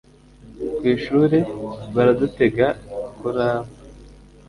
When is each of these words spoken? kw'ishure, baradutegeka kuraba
kw'ishure, 0.75 1.39
baradutegeka 1.95 2.67
kuraba 3.17 3.69